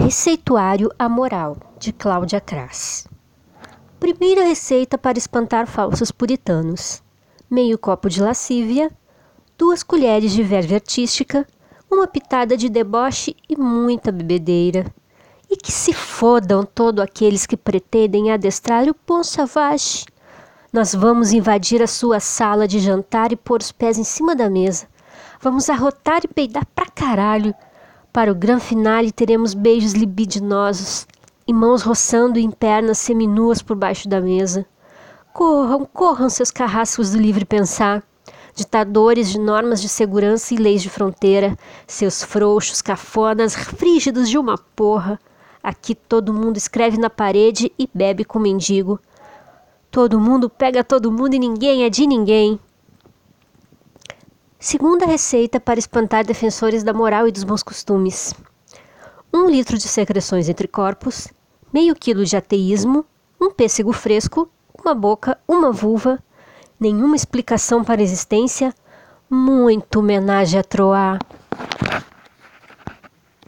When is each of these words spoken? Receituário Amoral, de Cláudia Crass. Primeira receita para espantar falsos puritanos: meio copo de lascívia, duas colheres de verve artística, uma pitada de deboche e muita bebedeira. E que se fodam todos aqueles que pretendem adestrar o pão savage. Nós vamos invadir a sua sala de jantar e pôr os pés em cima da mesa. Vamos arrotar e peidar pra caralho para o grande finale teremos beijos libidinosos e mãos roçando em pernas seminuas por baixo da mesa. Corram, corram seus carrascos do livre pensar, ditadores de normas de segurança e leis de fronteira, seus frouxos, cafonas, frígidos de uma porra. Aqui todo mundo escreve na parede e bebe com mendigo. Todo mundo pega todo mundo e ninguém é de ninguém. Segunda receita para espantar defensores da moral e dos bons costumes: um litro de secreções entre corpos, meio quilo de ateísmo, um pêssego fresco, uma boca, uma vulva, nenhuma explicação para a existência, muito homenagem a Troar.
Receituário 0.00 0.90
Amoral, 0.96 1.56
de 1.76 1.92
Cláudia 1.92 2.40
Crass. 2.40 3.06
Primeira 3.98 4.44
receita 4.44 4.96
para 4.96 5.18
espantar 5.18 5.66
falsos 5.66 6.12
puritanos: 6.12 7.02
meio 7.50 7.76
copo 7.76 8.08
de 8.08 8.22
lascívia, 8.22 8.90
duas 9.58 9.82
colheres 9.82 10.32
de 10.32 10.42
verve 10.42 10.76
artística, 10.76 11.46
uma 11.90 12.06
pitada 12.06 12.56
de 12.56 12.68
deboche 12.68 13.34
e 13.48 13.56
muita 13.56 14.12
bebedeira. 14.12 14.86
E 15.50 15.56
que 15.56 15.72
se 15.72 15.92
fodam 15.92 16.64
todos 16.64 17.02
aqueles 17.02 17.44
que 17.44 17.56
pretendem 17.56 18.30
adestrar 18.30 18.88
o 18.88 18.94
pão 18.94 19.24
savage. 19.24 20.06
Nós 20.72 20.94
vamos 20.94 21.32
invadir 21.32 21.82
a 21.82 21.88
sua 21.88 22.20
sala 22.20 22.68
de 22.68 22.78
jantar 22.78 23.32
e 23.32 23.36
pôr 23.36 23.60
os 23.60 23.72
pés 23.72 23.98
em 23.98 24.04
cima 24.04 24.36
da 24.36 24.48
mesa. 24.48 24.86
Vamos 25.40 25.68
arrotar 25.68 26.20
e 26.24 26.28
peidar 26.28 26.64
pra 26.74 26.86
caralho 26.86 27.54
para 28.18 28.32
o 28.32 28.34
grande 28.34 28.64
finale 28.64 29.12
teremos 29.12 29.54
beijos 29.54 29.92
libidinosos 29.92 31.06
e 31.46 31.52
mãos 31.52 31.82
roçando 31.82 32.36
em 32.36 32.50
pernas 32.50 32.98
seminuas 32.98 33.62
por 33.62 33.76
baixo 33.76 34.08
da 34.08 34.20
mesa. 34.20 34.66
Corram, 35.32 35.84
corram 35.84 36.28
seus 36.28 36.50
carrascos 36.50 37.12
do 37.12 37.16
livre 37.16 37.44
pensar, 37.44 38.02
ditadores 38.56 39.28
de 39.28 39.38
normas 39.38 39.80
de 39.80 39.88
segurança 39.88 40.52
e 40.52 40.56
leis 40.56 40.82
de 40.82 40.90
fronteira, 40.90 41.56
seus 41.86 42.20
frouxos, 42.24 42.82
cafonas, 42.82 43.54
frígidos 43.54 44.28
de 44.28 44.36
uma 44.36 44.58
porra. 44.74 45.16
Aqui 45.62 45.94
todo 45.94 46.34
mundo 46.34 46.56
escreve 46.56 46.98
na 46.98 47.08
parede 47.08 47.70
e 47.78 47.88
bebe 47.94 48.24
com 48.24 48.40
mendigo. 48.40 48.98
Todo 49.92 50.18
mundo 50.18 50.50
pega 50.50 50.82
todo 50.82 51.12
mundo 51.12 51.34
e 51.34 51.38
ninguém 51.38 51.84
é 51.84 51.88
de 51.88 52.04
ninguém. 52.04 52.58
Segunda 54.60 55.06
receita 55.06 55.60
para 55.60 55.78
espantar 55.78 56.26
defensores 56.26 56.82
da 56.82 56.92
moral 56.92 57.28
e 57.28 57.32
dos 57.32 57.44
bons 57.44 57.62
costumes: 57.62 58.34
um 59.32 59.46
litro 59.48 59.78
de 59.78 59.86
secreções 59.86 60.48
entre 60.48 60.66
corpos, 60.66 61.28
meio 61.72 61.94
quilo 61.94 62.24
de 62.24 62.36
ateísmo, 62.36 63.06
um 63.40 63.52
pêssego 63.52 63.92
fresco, 63.92 64.50
uma 64.76 64.96
boca, 64.96 65.38
uma 65.46 65.70
vulva, 65.70 66.18
nenhuma 66.78 67.14
explicação 67.14 67.84
para 67.84 68.00
a 68.00 68.04
existência, 68.04 68.74
muito 69.30 70.00
homenagem 70.00 70.58
a 70.58 70.64
Troar. 70.64 71.20